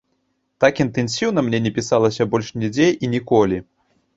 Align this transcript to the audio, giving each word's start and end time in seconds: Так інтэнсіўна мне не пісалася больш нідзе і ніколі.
Так 0.63 0.81
інтэнсіўна 0.85 1.43
мне 1.45 1.59
не 1.65 1.73
пісалася 1.77 2.27
больш 2.33 2.51
нідзе 2.61 2.87
і 3.05 3.11
ніколі. 3.17 3.65